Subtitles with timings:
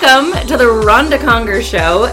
[0.00, 2.04] Welcome to the Ronda Conger Show.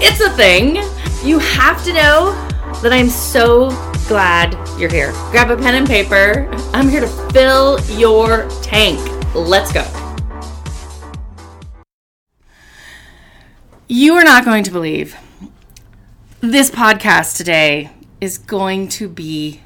[0.00, 0.76] It's a thing.
[1.24, 2.32] You have to know
[2.80, 3.70] that I'm so
[4.06, 5.10] glad you're here.
[5.32, 6.48] Grab a pen and paper.
[6.72, 9.00] I'm here to fill your tank.
[9.34, 9.84] Let's go.
[13.88, 15.16] You are not going to believe
[16.40, 17.90] this podcast today
[18.20, 19.60] is going to be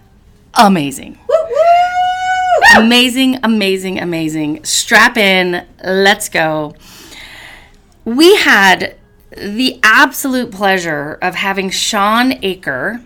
[0.54, 1.18] amazing.
[1.28, 2.82] Woo-woo!
[2.82, 4.64] Amazing, amazing, amazing.
[4.64, 5.66] Strap in.
[5.84, 6.74] Let's go.
[8.08, 8.96] We had
[9.36, 13.02] the absolute pleasure of having Shawn Achor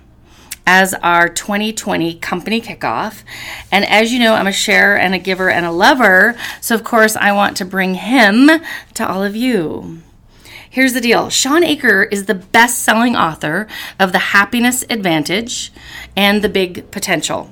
[0.65, 3.25] as our 2020 company kickoff.
[3.73, 6.37] And as you know, I'm a sharer and a giver and a lover.
[6.61, 8.48] So, of course, I want to bring him
[8.95, 10.02] to all of you.
[10.70, 13.66] Here's the deal Shawn Achor is the best selling author
[13.98, 15.73] of The Happiness Advantage
[16.16, 17.50] and The Big Potential.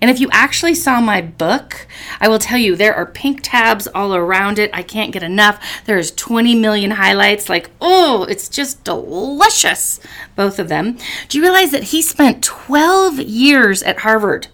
[0.00, 1.86] And if you actually saw my book,
[2.20, 4.70] I will tell you there are pink tabs all around it.
[4.72, 5.60] I can't get enough.
[5.86, 7.48] There's 20 million highlights.
[7.48, 10.00] Like, oh, it's just delicious,
[10.36, 10.98] both of them.
[11.28, 14.48] Do you realize that he spent 12 years at Harvard?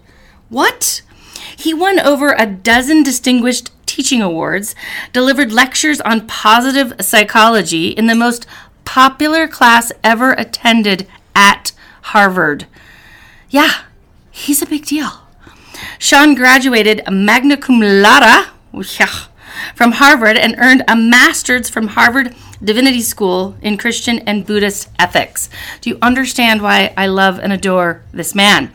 [0.49, 1.01] What?
[1.55, 4.75] He won over a dozen distinguished teaching awards,
[5.13, 8.45] delivered lectures on positive psychology in the most
[8.83, 11.71] popular class ever attended at
[12.01, 12.67] Harvard.
[13.49, 13.83] Yeah,
[14.31, 15.24] he's a big deal.
[15.99, 18.47] Shawn graduated magna cum laude
[19.73, 25.49] from Harvard and earned a master's from Harvard Divinity School in Christian and Buddhist ethics.
[25.81, 28.71] Do you understand why I love and adore this man?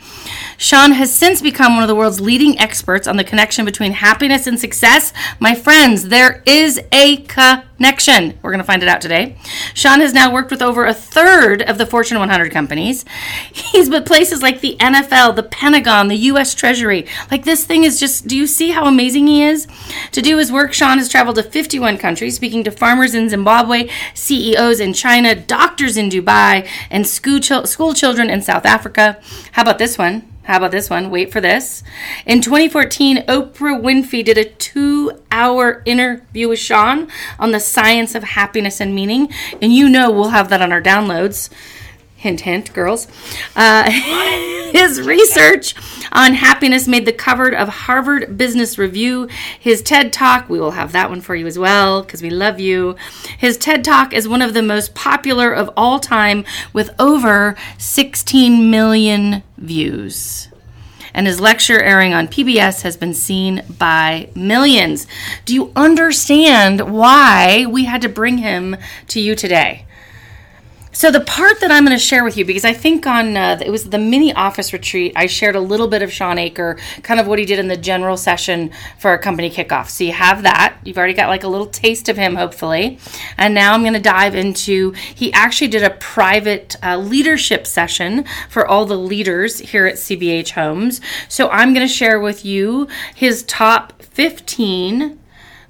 [0.56, 4.46] Shawn has since become one of the world's leading experts on the connection between happiness
[4.46, 5.12] and success.
[5.38, 7.66] My friends, there is a connection.
[7.80, 9.36] We're going to find it out today.
[9.72, 13.06] Shawn has now worked with over a third of the Fortune 100 companies.
[13.50, 16.54] He's with places like the NFL, the Pentagon, the U.S.
[16.54, 17.06] Treasury.
[17.30, 19.66] Like this thing is just, do you see how amazing he is?
[20.12, 23.88] To do his work, Shawn has traveled to 51 countries, speaking to farmers in Zimbabwe,
[24.14, 29.20] CEOs in China, doctors in Dubai, and school, school children in South Africa.
[29.52, 30.29] How about this one?
[30.44, 31.10] How about this one?
[31.10, 31.82] Wait for this.
[32.26, 37.08] In 2014, Oprah Winfrey did a two hour interview with Shawn
[37.38, 39.28] on the science of happiness and meaning.
[39.60, 41.50] And you know we'll have that on our downloads.
[42.16, 43.06] Hint, hint, girls.
[43.54, 43.84] Uh,
[44.72, 45.74] his research
[46.12, 49.28] on happiness made the cover of Harvard Business Review.
[49.58, 52.60] His TED Talk, we will have that one for you as well because we love
[52.60, 52.96] you.
[53.38, 58.70] His TED Talk is one of the most popular of all time with over 16
[58.70, 60.48] million views
[61.14, 65.06] and his lecture airing on PBS has been seen by millions.
[65.44, 68.76] Do you understand why we had to bring him
[69.08, 69.86] to you today?
[71.00, 73.58] So the part that I'm going to share with you, because I think on uh,
[73.64, 77.18] it was the mini office retreat, I shared a little bit of Shawn Achor, kind
[77.18, 79.88] of what he did in the general session for our company kickoff.
[79.88, 80.76] So you have that.
[80.84, 82.98] You've already got like a little taste of him, hopefully.
[83.38, 84.90] And now I'm going to dive into.
[84.90, 90.50] He actually did a private uh, leadership session for all the leaders here at CBH
[90.50, 91.00] Homes.
[91.30, 95.18] So I'm going to share with you his top 15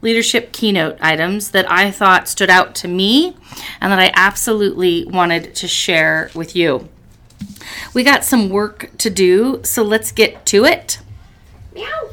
[0.03, 3.37] leadership keynote items that I thought stood out to me
[3.81, 6.89] and that I absolutely wanted to share with you.
[7.95, 11.01] We got some work to do, so let's get to it.
[11.75, 12.11] Meow.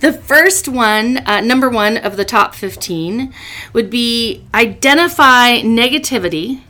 [0.00, 3.34] The first one, uh, number one of the top 15,
[3.74, 6.62] would be identify negativity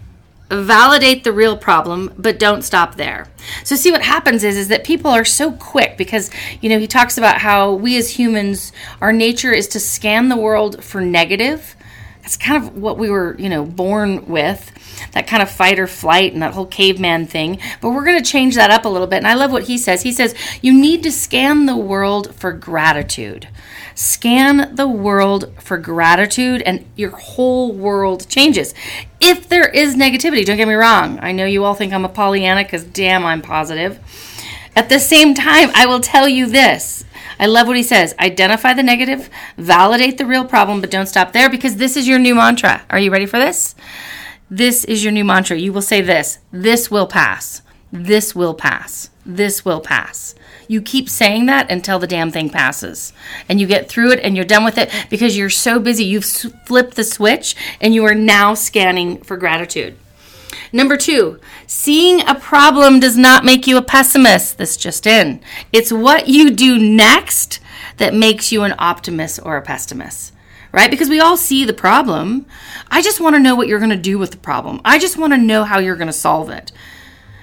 [0.50, 3.28] validate the real problem but don't stop there.
[3.64, 6.30] So see what happens is is that people are so quick because
[6.60, 10.36] you know he talks about how we as humans our nature is to scan the
[10.36, 11.76] world for negative.
[12.22, 14.72] That's kind of what we were you know born with
[15.12, 17.58] that kind of fight or flight and that whole caveman thing.
[17.80, 19.16] But we're going to change that up a little bit.
[19.16, 20.02] And i love what he says.
[20.02, 23.48] He says you need to scan the world for gratitude
[23.94, 28.74] Scan the world for gratitude, and your whole world changes.
[29.20, 31.18] If there is negativity, don't get me wrong.
[31.20, 33.98] I know you all think I'm a Pollyanna because damn, I'm positive.
[34.76, 37.04] At the same time, I will tell you this.
[37.38, 38.14] I love what he says.
[38.18, 42.18] Identify the negative, validate the real problem, but don't stop there because this is your
[42.18, 42.82] new mantra.
[42.90, 43.74] Are you ready for this?
[44.50, 45.56] This is your new mantra.
[45.56, 47.62] You will say this this will pass.
[47.92, 49.10] This will pass.
[49.24, 50.34] This will pass.
[50.70, 53.12] You keep saying that until the damn thing passes.
[53.48, 56.04] And you get through it and you're done with it because you're so busy.
[56.04, 59.96] You've flipped the switch and you are now scanning for gratitude.
[60.72, 64.58] Number two, seeing a problem does not make you a pessimist.
[64.58, 65.40] This just in.
[65.72, 67.58] It's what you do next
[67.96, 70.32] that makes you an optimist or a pessimist
[70.72, 70.88] right?
[70.88, 72.46] Because we all see the problem.
[72.92, 74.80] I just want to know what you're going to do with the problem.
[74.84, 76.70] I just want to know how you're going to solve it.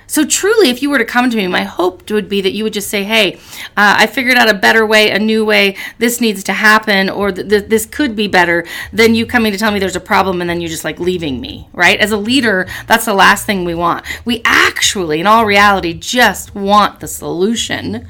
[0.07, 2.63] So, truly, if you were to come to me, my hope would be that you
[2.63, 3.36] would just say, Hey,
[3.75, 5.75] uh, I figured out a better way, a new way.
[6.00, 9.57] This needs to happen, or th- th- this could be better than you coming to
[9.57, 12.00] tell me there's a problem and then you're just like leaving me, right?
[12.00, 14.06] As a leader, that's the last thing we want.
[14.24, 18.07] We actually, in all reality, just want the solution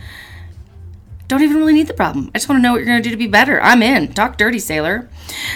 [1.28, 2.32] don't even really need the problem.
[2.34, 3.62] I just want to know what you're going to do to be better.
[3.62, 4.14] I'm in.
[4.14, 5.10] Talk dirty, sailor.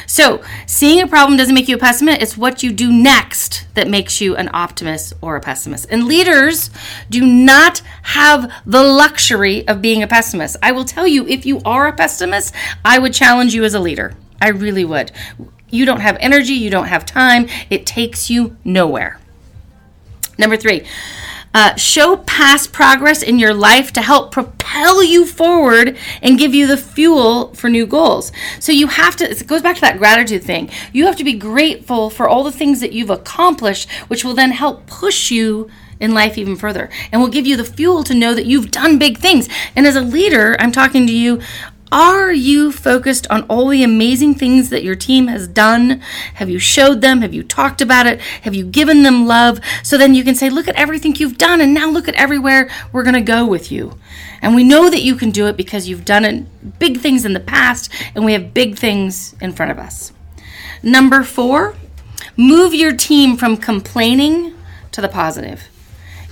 [0.06, 2.22] So, seeing a problem doesn't make you a pessimist.
[2.22, 5.88] It's what you do next that makes you an optimist or a pessimist.
[5.90, 6.70] And leaders
[7.10, 10.58] do not have the luxury of being a pessimist.
[10.62, 12.54] I will tell you, if you are a pessimist,
[12.84, 14.14] I would challenge you as a leader.
[14.42, 15.12] I really would.
[15.70, 19.20] You don't have energy, you don't have time, it takes you nowhere.
[20.38, 20.86] Number three,
[21.54, 26.68] uh, show past progress in your life to help propel you forward and give you
[26.68, 28.32] the fuel for new goals.
[28.60, 30.70] So you have to, it goes back to that gratitude thing.
[30.94, 34.52] You have to be grateful for all the things that you've accomplished, which will then
[34.52, 35.70] help push you
[36.02, 38.98] in life even further and will give you the fuel to know that you've done
[38.98, 39.48] big things.
[39.76, 41.40] And as a leader, I'm talking to you
[41.92, 46.02] are you focused on all the amazing things that your team has done?
[46.36, 47.22] Have you showed them?
[47.22, 48.22] Have you talked about it?
[48.22, 49.60] Have you given them love?
[49.84, 52.70] So then you can say, look at everything you've done, and now look at everywhere
[52.94, 53.98] we're going to go with you.
[54.42, 56.50] And we know that you can do it because you've done
[56.80, 60.14] big things in the past, and we have big things in front of us.
[60.82, 61.76] Number four,
[62.38, 64.56] move your team from complaining
[64.92, 65.68] to the positive.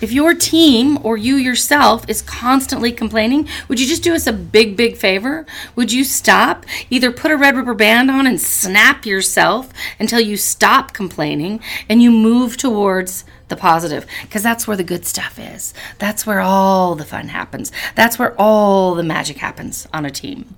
[0.02, 4.34] If your team or you yourself is constantly complaining, would you just do us a
[4.34, 5.46] big, big favor?
[5.76, 6.66] Would you stop?
[6.90, 11.60] Either put a red rubber band on and snap yourself until you stop complaining
[11.90, 15.74] and you move towards the positive because that's where the good stuff is.
[15.98, 17.72] That's where all the fun happens.
[17.96, 20.56] That's where all the magic happens on a team.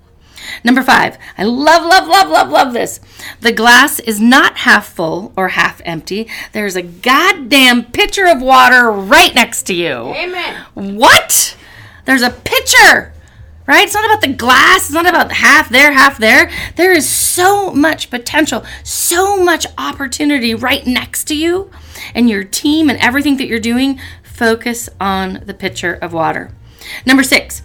[0.64, 3.00] Number five, I love, love, love, love, love this.
[3.40, 6.28] The glass is not half full or half empty.
[6.52, 9.92] There's a goddamn pitcher of water right next to you.
[9.92, 10.64] Amen.
[10.74, 11.56] What?
[12.04, 13.12] There's a pitcher,
[13.66, 13.84] right?
[13.84, 14.86] It's not about the glass.
[14.86, 16.50] It's not about half there, half there.
[16.76, 21.70] There is so much potential, so much opportunity right next to you
[22.14, 24.00] and your team and everything that you're doing.
[24.22, 26.52] Focus on the pitcher of water.
[27.06, 27.62] Number six,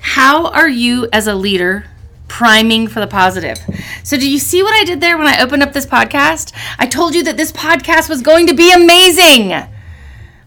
[0.00, 1.86] how are you as a leader
[2.34, 3.60] priming for the positive.
[4.02, 6.52] So, do you see what I did there when I opened up this podcast?
[6.80, 9.52] I told you that this podcast was going to be amazing.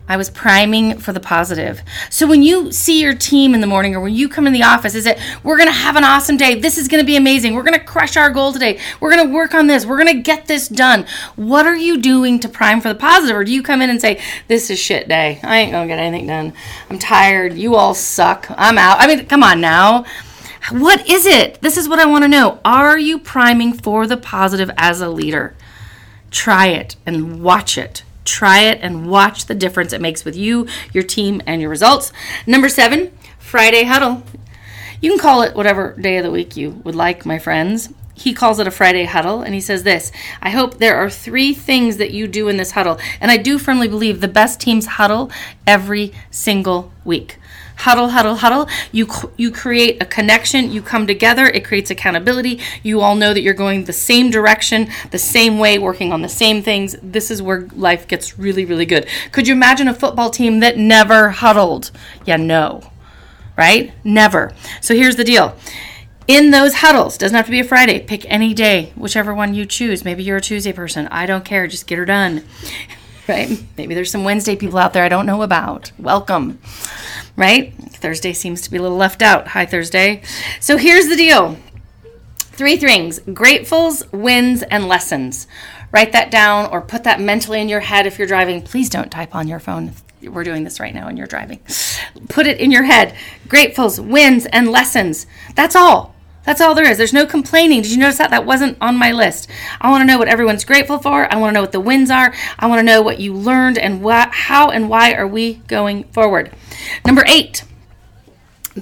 [0.10, 1.82] I was priming for the positive.
[2.10, 4.64] So when you see your team in the morning or when you come in the
[4.64, 6.60] office, is it, we're going to have an awesome day.
[6.60, 7.54] This is going to be amazing.
[7.54, 8.80] We're going to crush our goal today.
[9.02, 9.86] We're going to work on this.
[9.86, 11.06] We're going to get this done.
[11.36, 13.36] What are you doing to prime for the positive?
[13.36, 15.42] Or do you come in and say, this is shit day.
[15.44, 16.54] I ain't going to get anything done.
[16.90, 17.56] I'm tired.
[17.56, 18.48] You all suck.
[18.52, 19.02] I'm out.
[19.02, 20.06] I mean, come on now.
[20.72, 21.62] What is it?
[21.62, 22.60] This is what I want to know.
[22.66, 25.56] Are you priming for the positive as a leader?
[26.30, 28.04] Try it and watch it.
[28.26, 32.12] Try it and watch the difference it makes with you, your team, and your results.
[32.46, 34.24] Number seven, Friday huddle.
[35.00, 37.94] You can call it whatever day of the week you would like, my friends.
[38.14, 40.12] He calls it a Friday huddle, and he says this
[40.42, 43.00] I hope there are three things that you do in this huddle.
[43.22, 45.32] And I do firmly believe the best teams huddle
[45.66, 47.38] every single week
[47.78, 48.68] huddle huddle huddle.
[48.92, 49.08] You
[49.38, 50.72] you create a connection.
[50.72, 51.46] You come together.
[51.46, 52.60] It creates accountability.
[52.84, 56.30] You all know that you're going the same direction the same way working on the
[56.30, 56.96] same things.
[57.02, 59.08] This is where life gets really really good.
[59.32, 61.92] Could you imagine a football team that never huddled?
[62.26, 62.92] Yeah no.
[63.56, 63.94] Right?
[64.04, 64.54] Never.
[64.82, 65.56] So here's the deal.
[66.28, 69.66] In those huddles doesn't have to be a friday pick any day whichever one you
[69.66, 70.04] choose.
[70.04, 71.08] Maybe you're a tuesday person.
[71.08, 71.68] I don't care.
[71.68, 72.44] Just get her done.
[73.30, 73.62] Right?
[73.76, 75.92] Maybe there's some wednesday people out there i don't know about.
[76.00, 76.60] Welcome
[77.38, 77.74] right?
[77.76, 79.50] Thursday seems to be a little left out.
[79.50, 80.22] Hi, Thursday.
[80.60, 81.58] So here's the deal
[82.38, 85.48] three things gratefuls, wins, and lessons.
[85.94, 88.62] Write that down or put that mentally in your head if you're driving.
[88.62, 89.94] Please don't type on your phone.
[90.22, 91.60] We're doing this right now and you're driving.
[92.28, 93.16] Put it in your head.
[93.48, 95.28] Gratefuls, wins, and lessons.
[95.56, 96.17] That's all.
[96.48, 96.98] That's all there is.
[96.98, 97.82] There's no complaining.
[97.82, 98.32] Did you notice that?
[98.32, 99.50] That wasn't on my list.
[99.82, 101.30] I want to know what everyone's grateful for.
[101.30, 102.34] I want to know what the wins are.
[102.58, 106.06] I want to know what you learned and what, how and why are we going
[106.06, 106.54] forward.
[107.06, 107.66] Number eight,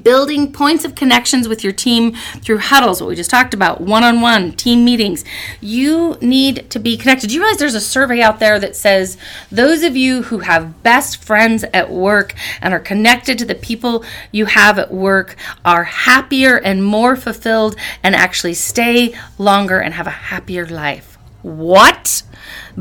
[0.04, 4.54] building points of connections with your team through huddles what we just talked about one-on-one
[4.54, 5.24] team meetings.
[5.62, 7.28] You need to be connected.
[7.28, 9.18] Do you realize there's a survey out there that says
[9.52, 14.04] those of you who have best friends at work and are connected to the people
[14.32, 20.08] you have at work are happier and more fulfilled and actually stay longer and have
[20.08, 21.18] a happier life.
[21.42, 22.24] What?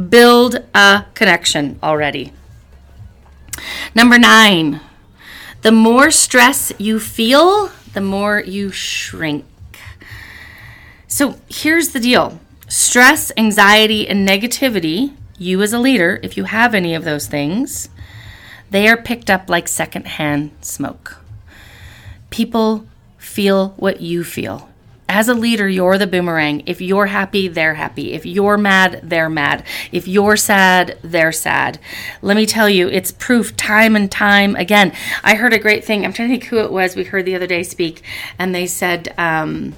[0.09, 2.33] Build a connection already.
[3.95, 4.81] Number nine
[5.65, 9.47] the more stress you feel, the more you shrink.
[11.09, 16.75] So here's the deal stress, anxiety, and negativity, you as a leader, if you have
[16.75, 17.89] any of those things,
[18.69, 21.17] they are picked up like secondhand smoke.
[22.29, 24.69] People feel what you feel.
[25.15, 26.65] As a leader, you're the boomerang.
[26.67, 28.15] If you're happy, they're happy.
[28.15, 29.63] If you're mad, they're mad.
[29.93, 31.79] If you're sad, they're sad.
[32.21, 34.93] Let me tell you, it's proof time and time again.
[35.23, 36.05] I heard a great thing.
[36.05, 38.03] I'm trying to think who it was we heard the other day speak,
[38.41, 39.75] and they said, um,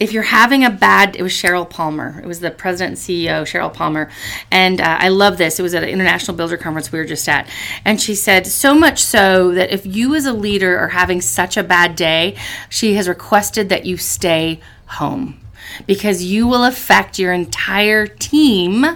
[0.00, 2.18] if you're having a bad, it was Sheryl Palmer.
[2.22, 4.10] It was the president and CEO, Sheryl Palmer.
[4.50, 5.60] And uh, I love this.
[5.60, 7.46] It was at an international builder conference we were just at.
[7.84, 11.58] And she said, so much so that if you as a leader are having such
[11.58, 12.36] a bad day,
[12.70, 15.38] she has requested that you stay home
[15.86, 18.86] because you will affect your entire team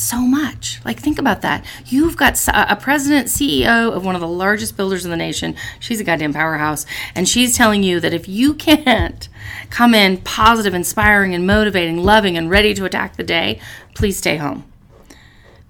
[0.00, 0.80] so much.
[0.84, 1.64] Like, think about that.
[1.86, 5.54] You've got a president, CEO of one of the largest builders in the nation.
[5.78, 6.86] She's a goddamn powerhouse.
[7.14, 9.28] And she's telling you that if you can't
[9.68, 13.60] come in positive, inspiring, and motivating, loving, and ready to attack the day,
[13.94, 14.64] please stay home.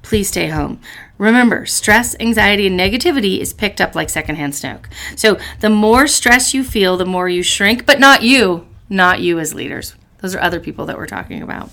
[0.02, 0.80] Please stay home.
[1.18, 4.88] Remember, stress, anxiety, and negativity is picked up like secondhand smoke.
[5.16, 9.38] So, the more stress you feel, the more you shrink, but not you, not you
[9.38, 9.94] as leaders.
[10.18, 11.70] Those are other people that we're talking about.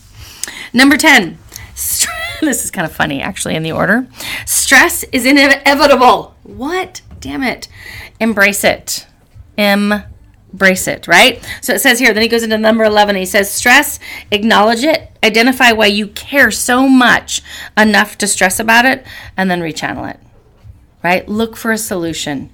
[0.73, 1.37] Number 10,
[2.41, 4.07] this is kind of funny actually in the order.
[4.45, 6.35] Stress is inevitable.
[6.43, 7.01] What?
[7.19, 7.67] Damn it.
[8.19, 9.07] Embrace it.
[9.57, 11.43] Embrace it, right?
[11.61, 13.15] So it says here, then he goes into number 11.
[13.15, 13.99] He says, stress,
[14.31, 17.41] acknowledge it, identify why you care so much
[17.75, 20.19] enough to stress about it, and then rechannel it,
[21.03, 21.27] right?
[21.27, 22.51] Look for a solution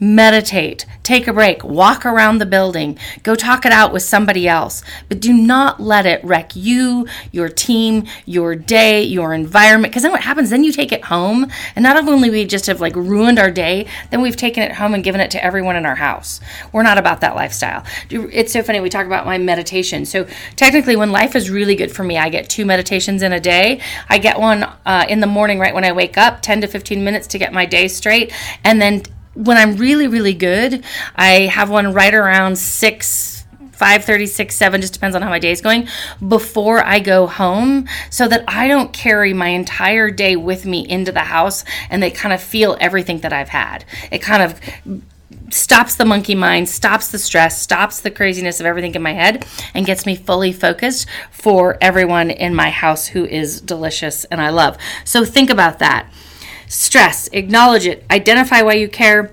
[0.00, 4.82] meditate, take a break, walk around the building, go talk it out with somebody else.
[5.08, 9.92] But do not let it wreck you, your team, your day, your environment.
[9.92, 10.50] Because then what happens?
[10.50, 13.86] Then you take it home, and not only we just have like ruined our day,
[14.10, 16.40] then we've taken it home and given it to everyone in our house.
[16.72, 17.84] We're not about that lifestyle.
[18.10, 18.80] It's so funny.
[18.80, 20.04] We talk about my meditation.
[20.04, 20.26] So
[20.56, 23.80] technically, when life is really good for me, I get two meditations in a day.
[24.08, 27.02] I get one uh, in the morning right when I wake up, 10 to 15
[27.02, 28.32] minutes to get my day straight,
[28.64, 29.02] and then
[29.38, 33.36] when I'm really, really good, I have one right around six.
[33.78, 35.86] 5:30, 7 just depends on how my day is going
[36.26, 41.12] before I go home so that I don't carry my entire day with me into
[41.12, 43.84] the house and they kind of feel everything that I've had.
[44.10, 44.60] It kind of
[45.50, 49.46] stops the monkey mind, stops the stress, stops the craziness of everything in my head,
[49.74, 54.50] and gets me fully focused for everyone in my house who is delicious and I
[54.50, 54.76] love.
[55.04, 56.10] So think about that.
[56.68, 59.32] Stress, acknowledge it, identify why you care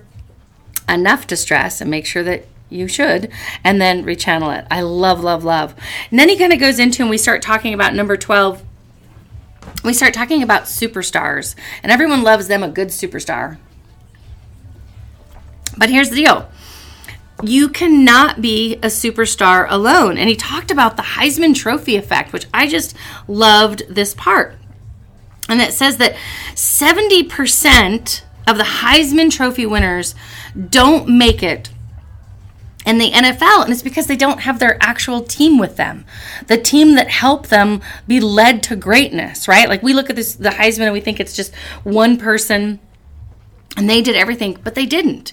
[0.88, 3.30] enough to stress, and make sure that you should,
[3.62, 4.66] and then rechannel it.
[4.70, 5.74] I love, love, love.
[6.10, 8.62] And then he kind of goes into, and we start talking about number 12.
[9.84, 13.58] We start talking about superstars, and everyone loves them a good superstar.
[15.76, 16.48] But here's the deal
[17.42, 20.16] you cannot be a superstar alone.
[20.16, 22.96] And he talked about the Heisman Trophy effect, which I just
[23.28, 24.56] loved this part.
[25.48, 26.16] And it says that
[26.54, 30.14] 70% of the Heisman Trophy winners
[30.70, 31.70] don't make it
[32.86, 36.04] in the NFL, and it's because they don't have their actual team with them,
[36.46, 39.68] the team that helped them be led to greatness, right?
[39.68, 42.78] Like we look at this, the Heisman, and we think it's just one person,
[43.76, 45.32] and they did everything, but they didn't.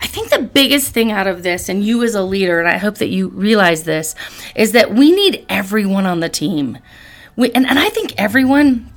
[0.00, 2.78] I think the biggest thing out of this, and you as a leader, and I
[2.78, 4.16] hope that you realize this,
[4.56, 6.78] is that we need everyone on the team.
[7.36, 8.92] We, and, and I think everyone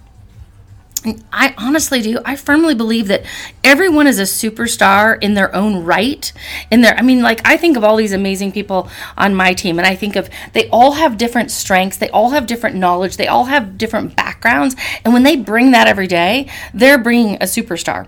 [1.32, 2.20] I honestly do.
[2.26, 3.26] I firmly believe that
[3.64, 6.32] everyone is a superstar in their own right.
[6.70, 9.80] In their, I mean, like I think of all these amazing people on my team,
[9.80, 13.28] and I think of they all have different strengths, they all have different knowledge, they
[13.28, 18.08] all have different backgrounds, and when they bring that every day, they're bringing a superstar.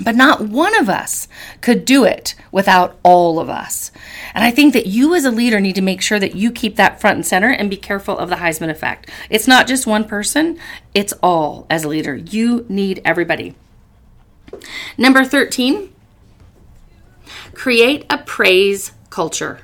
[0.00, 1.26] But not one of us
[1.60, 3.90] could do it without all of us.
[4.32, 6.76] And I think that you as a leader need to make sure that you keep
[6.76, 9.10] that front and center and be careful of the Heisman effect.
[9.28, 10.58] It's not just one person,
[10.94, 12.14] it's all as a leader.
[12.14, 13.56] You need everybody.
[14.96, 15.92] Number 13,
[17.54, 19.60] create a praise culture.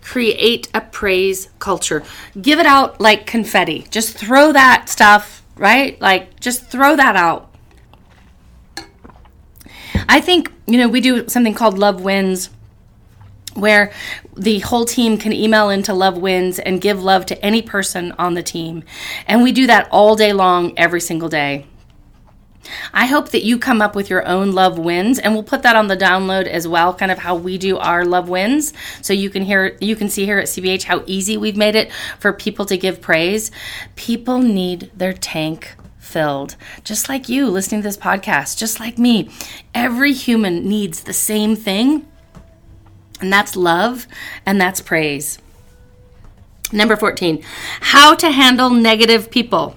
[0.00, 2.02] Create a praise culture.
[2.40, 3.86] Give it out like confetti.
[3.90, 6.00] Just throw that stuff, right?
[6.00, 7.49] Like, just throw that out
[10.10, 12.50] I think, you know, we do something called Love Wins
[13.54, 13.92] where
[14.36, 18.34] the whole team can email into Love Wins and give love to any person on
[18.34, 18.82] the team.
[19.28, 21.64] And we do that all day long, every single day.
[22.92, 25.76] I hope that you come up with your own love wins and we'll put that
[25.76, 28.72] on the download as well, kind of how we do our love wins.
[29.02, 31.92] So you can hear you can see here at CBH how easy we've made it
[32.18, 33.52] for people to give praise.
[33.94, 35.76] People need their tank
[36.10, 39.30] filled, just like you listening to this podcast, just like me.
[39.74, 42.06] Every human needs the same thing,
[43.20, 44.06] and that's love
[44.44, 45.38] and that's praise.
[46.72, 47.42] Number 14,
[47.80, 49.76] how to handle negative people.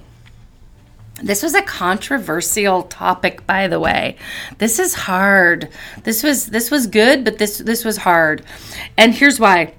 [1.21, 4.17] This was a controversial topic by the way.
[4.57, 5.69] This is hard.
[6.03, 8.43] This was this was good, but this this was hard.
[8.97, 9.73] And here's why.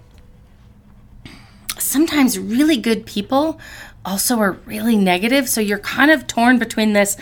[1.78, 3.61] Sometimes really good people
[4.04, 7.16] also are really negative, so you're kind of torn between this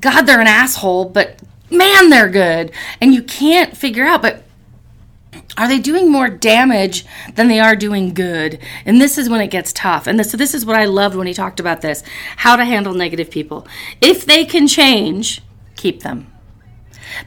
[0.00, 2.72] god they're an asshole, but man they're good.
[3.00, 4.44] And you can't figure out but
[5.56, 8.58] are they doing more damage than they are doing good?
[8.84, 10.06] And this is when it gets tough.
[10.06, 12.02] And this, so this is what I loved when he talked about this
[12.36, 13.66] how to handle negative people.
[14.00, 15.42] If they can change,
[15.76, 16.32] keep them.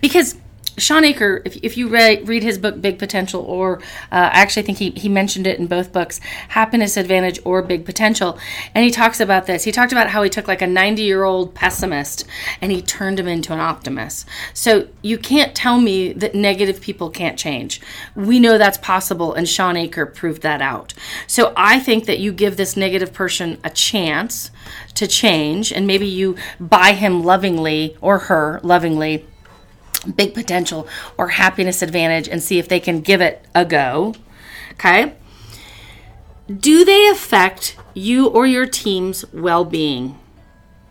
[0.01, 0.35] Because
[0.77, 3.79] Shawn Achor, if, if you read, read his book Big Potential, or
[4.11, 6.19] uh, actually I think he, he mentioned it in both books,
[6.49, 8.37] Happiness Advantage or Big Potential,
[8.75, 9.63] and he talks about this.
[9.63, 12.25] He talked about how he took like a 90 year old pessimist
[12.61, 14.27] and he turned him into an optimist.
[14.53, 17.81] So you can't tell me that negative people can't change.
[18.15, 20.93] We know that's possible, and Shawn Achor proved that out.
[21.25, 24.51] So I think that you give this negative person a chance
[24.93, 29.25] to change, and maybe you buy him lovingly or her lovingly
[30.15, 30.87] big potential
[31.17, 34.13] or happiness advantage and see if they can give it a go.
[34.73, 35.13] Okay.
[36.55, 40.17] Do they affect you or your team's well being?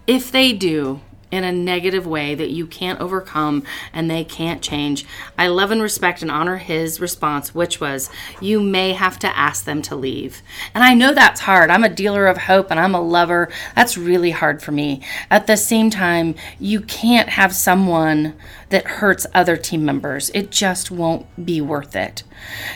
[0.07, 5.05] If they do, in a negative way that you can't overcome and they can't change.
[5.37, 9.65] I love and respect and honor his response, which was, You may have to ask
[9.65, 10.43] them to leave.
[10.75, 11.71] And I know that's hard.
[11.71, 13.49] I'm a dealer of hope and I'm a lover.
[13.75, 15.03] That's really hard for me.
[15.31, 18.35] At the same time, you can't have someone
[18.69, 22.23] that hurts other team members, it just won't be worth it.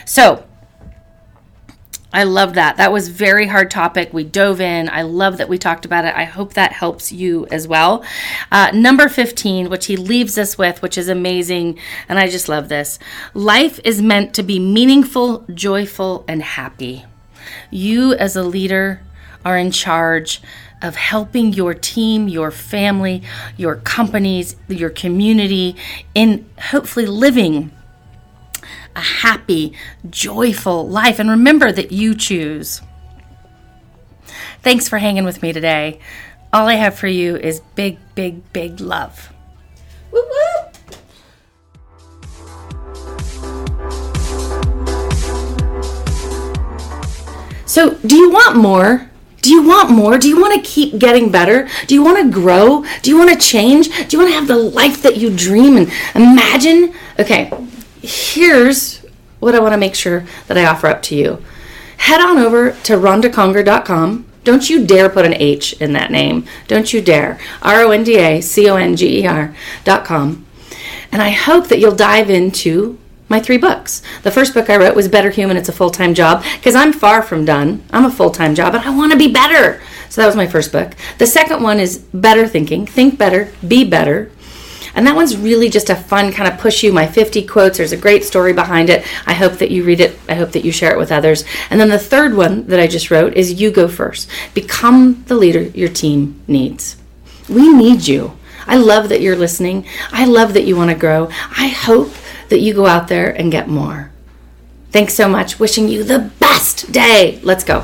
[0.05, 0.45] So,
[2.13, 2.75] I love that.
[2.75, 4.11] That was very hard topic.
[4.11, 4.89] We dove in.
[4.89, 6.13] I love that we talked about it.
[6.13, 8.03] I hope that helps you as well.
[8.51, 11.79] Uh, number 15, which he leaves us with, which is amazing.
[12.09, 12.99] And I just love this.
[13.33, 17.05] Life is meant to be meaningful, joyful, and happy.
[17.69, 19.01] You, as a leader,
[19.45, 20.41] are in charge
[20.81, 23.23] of helping your team, your family,
[23.55, 25.77] your companies, your community
[26.13, 27.71] in hopefully living
[28.95, 29.73] a happy,
[30.09, 31.19] joyful life.
[31.19, 32.81] And remember that you choose.
[34.61, 35.99] Thanks for hanging with me today.
[36.53, 39.31] All I have for you is big, big, big love.
[40.11, 40.71] Woo woo!
[47.65, 49.09] So, do you want more?
[49.41, 50.17] Do you want more?
[50.17, 51.67] Do you want to keep getting better?
[51.87, 52.85] Do you want to grow?
[53.01, 53.87] Do you want to change?
[54.07, 56.93] Do you want to have the life that you dream and imagine?
[57.17, 57.49] Okay,
[58.01, 58.99] here's
[59.39, 61.43] what I want to make sure that I offer up to you.
[61.97, 64.25] Head on over to rondaconger.com.
[64.43, 66.45] Don't you dare put an H in that name.
[66.67, 67.39] Don't you dare.
[67.61, 70.45] R O N D A C O N G E R dot com.
[71.11, 72.97] And I hope that you'll dive into
[73.31, 74.01] my three books.
[74.23, 76.91] The first book I wrote was Better Human, It's a Full Time Job, because I'm
[76.91, 77.83] far from done.
[77.91, 79.81] I'm a full time job and I want to be better.
[80.09, 80.93] So that was my first book.
[81.17, 84.29] The second one is Better Thinking, Think Better, Be Better.
[84.95, 87.77] And that one's really just a fun kind of push you my 50 quotes.
[87.77, 89.05] There's a great story behind it.
[89.25, 90.17] I hope that you read it.
[90.27, 91.45] I hope that you share it with others.
[91.69, 94.29] And then the third one that I just wrote is You Go First.
[94.53, 96.97] Become the leader your team needs.
[97.49, 98.37] We need you.
[98.67, 99.85] I love that you're listening.
[100.11, 101.29] I love that you want to grow.
[101.57, 102.13] I hope
[102.49, 104.11] that you go out there and get more.
[104.91, 105.59] Thanks so much.
[105.59, 107.39] Wishing you the best day.
[107.43, 107.81] Let's go.